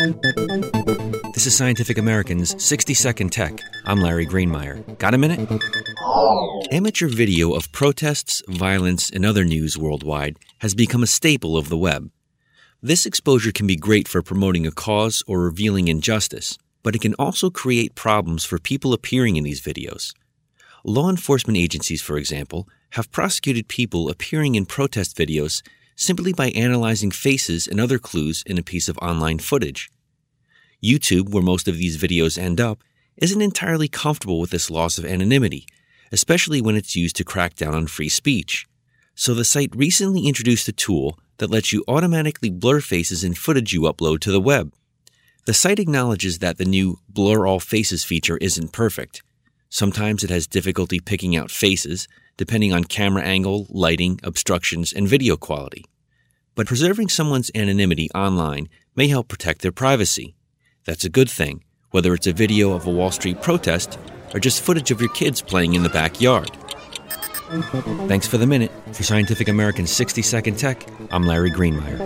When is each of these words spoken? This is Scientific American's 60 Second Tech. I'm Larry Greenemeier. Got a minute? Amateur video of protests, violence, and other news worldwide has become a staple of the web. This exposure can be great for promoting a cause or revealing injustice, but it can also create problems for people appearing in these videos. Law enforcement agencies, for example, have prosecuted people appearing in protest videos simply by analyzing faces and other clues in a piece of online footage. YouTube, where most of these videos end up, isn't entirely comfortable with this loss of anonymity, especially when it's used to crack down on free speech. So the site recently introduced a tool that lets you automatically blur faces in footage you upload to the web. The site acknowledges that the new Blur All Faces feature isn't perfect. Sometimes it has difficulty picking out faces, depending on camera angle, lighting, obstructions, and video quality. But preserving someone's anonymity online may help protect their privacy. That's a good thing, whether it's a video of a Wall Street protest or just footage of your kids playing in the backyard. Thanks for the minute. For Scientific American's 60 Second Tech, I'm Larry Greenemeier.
This 0.00 1.46
is 1.46 1.54
Scientific 1.54 1.98
American's 1.98 2.62
60 2.64 2.94
Second 2.94 3.32
Tech. 3.32 3.60
I'm 3.84 4.00
Larry 4.00 4.26
Greenemeier. 4.26 4.96
Got 4.96 5.12
a 5.12 5.18
minute? 5.18 5.46
Amateur 6.72 7.06
video 7.06 7.52
of 7.52 7.70
protests, 7.70 8.42
violence, 8.48 9.10
and 9.10 9.26
other 9.26 9.44
news 9.44 9.76
worldwide 9.76 10.38
has 10.60 10.74
become 10.74 11.02
a 11.02 11.06
staple 11.06 11.54
of 11.54 11.68
the 11.68 11.76
web. 11.76 12.10
This 12.80 13.04
exposure 13.04 13.52
can 13.52 13.66
be 13.66 13.76
great 13.76 14.08
for 14.08 14.22
promoting 14.22 14.66
a 14.66 14.70
cause 14.70 15.22
or 15.26 15.40
revealing 15.40 15.88
injustice, 15.88 16.56
but 16.82 16.94
it 16.96 17.02
can 17.02 17.12
also 17.18 17.50
create 17.50 17.94
problems 17.94 18.42
for 18.42 18.58
people 18.58 18.94
appearing 18.94 19.36
in 19.36 19.44
these 19.44 19.60
videos. 19.60 20.14
Law 20.82 21.10
enforcement 21.10 21.58
agencies, 21.58 22.00
for 22.00 22.16
example, 22.16 22.66
have 22.92 23.12
prosecuted 23.12 23.68
people 23.68 24.08
appearing 24.08 24.54
in 24.54 24.64
protest 24.64 25.14
videos 25.14 25.60
simply 26.00 26.32
by 26.32 26.48
analyzing 26.50 27.10
faces 27.10 27.68
and 27.68 27.78
other 27.78 27.98
clues 27.98 28.42
in 28.46 28.56
a 28.56 28.62
piece 28.62 28.88
of 28.88 28.96
online 28.98 29.38
footage. 29.38 29.90
YouTube, 30.82 31.28
where 31.28 31.42
most 31.42 31.68
of 31.68 31.76
these 31.76 31.98
videos 31.98 32.38
end 32.38 32.58
up, 32.58 32.82
isn't 33.18 33.42
entirely 33.42 33.86
comfortable 33.86 34.40
with 34.40 34.48
this 34.48 34.70
loss 34.70 34.96
of 34.96 35.04
anonymity, 35.04 35.66
especially 36.10 36.62
when 36.62 36.74
it's 36.74 36.96
used 36.96 37.16
to 37.16 37.24
crack 37.24 37.54
down 37.54 37.74
on 37.74 37.86
free 37.86 38.08
speech. 38.08 38.66
So 39.14 39.34
the 39.34 39.44
site 39.44 39.76
recently 39.76 40.26
introduced 40.26 40.66
a 40.68 40.72
tool 40.72 41.18
that 41.36 41.50
lets 41.50 41.70
you 41.70 41.84
automatically 41.86 42.48
blur 42.48 42.80
faces 42.80 43.22
in 43.22 43.34
footage 43.34 43.74
you 43.74 43.82
upload 43.82 44.20
to 44.20 44.32
the 44.32 44.40
web. 44.40 44.72
The 45.44 45.52
site 45.52 45.78
acknowledges 45.78 46.38
that 46.38 46.56
the 46.56 46.64
new 46.64 47.00
Blur 47.10 47.46
All 47.46 47.60
Faces 47.60 48.04
feature 48.04 48.38
isn't 48.38 48.72
perfect. 48.72 49.22
Sometimes 49.70 50.24
it 50.24 50.30
has 50.30 50.48
difficulty 50.48 50.98
picking 50.98 51.36
out 51.36 51.48
faces, 51.50 52.08
depending 52.36 52.72
on 52.72 52.82
camera 52.82 53.22
angle, 53.22 53.68
lighting, 53.70 54.18
obstructions, 54.24 54.92
and 54.92 55.06
video 55.06 55.36
quality. 55.36 55.84
But 56.56 56.66
preserving 56.66 57.08
someone's 57.08 57.52
anonymity 57.54 58.10
online 58.12 58.68
may 58.96 59.06
help 59.06 59.28
protect 59.28 59.62
their 59.62 59.70
privacy. 59.70 60.34
That's 60.86 61.04
a 61.04 61.08
good 61.08 61.30
thing, 61.30 61.62
whether 61.92 62.12
it's 62.14 62.26
a 62.26 62.32
video 62.32 62.72
of 62.72 62.84
a 62.84 62.90
Wall 62.90 63.12
Street 63.12 63.40
protest 63.42 63.96
or 64.34 64.40
just 64.40 64.60
footage 64.60 64.90
of 64.90 65.00
your 65.00 65.12
kids 65.12 65.40
playing 65.40 65.74
in 65.74 65.84
the 65.84 65.88
backyard. 65.88 66.50
Thanks 68.08 68.26
for 68.26 68.38
the 68.38 68.46
minute. 68.46 68.72
For 68.92 69.04
Scientific 69.04 69.46
American's 69.48 69.92
60 69.92 70.22
Second 70.22 70.58
Tech, 70.58 70.84
I'm 71.12 71.26
Larry 71.26 71.50
Greenemeier. 71.52 72.00